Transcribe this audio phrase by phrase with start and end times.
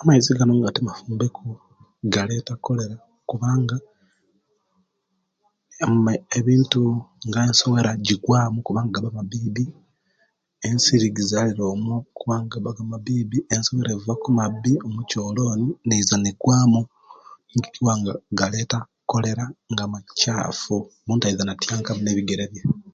[0.00, 1.44] Amaizi gano nga timafumbe ku
[2.14, 2.96] galeta kolera
[3.28, 3.76] kubanga
[6.38, 6.82] ebintu
[7.26, 9.64] nga ensowera gigwamu kubanga gaba mabibi,
[10.68, 16.80] ensiri gizalira omwo kubanga gaba mabibi ensowera giva kumabi mukyoloni neiza negwamu
[17.50, 18.78] nikyo ekiwa nga gàleta
[19.10, 22.64] kolera nga mukyafu omuntu aiza natyankamu nebigere bye